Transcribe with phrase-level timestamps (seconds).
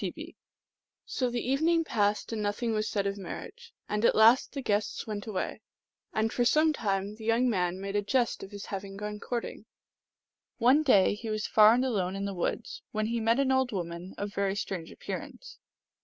[0.03, 0.09] T.
[0.09, 0.35] B.)
[1.05, 4.61] So the evening passed, and nothing was said of mar riage; and at last the
[4.63, 5.61] guests went away,
[6.11, 9.67] and for some time the young man made a jest of his having gone courting.
[10.57, 13.71] One day he was far and alone in the woods, when he met an old
[13.71, 15.59] woman of very strange appear ance.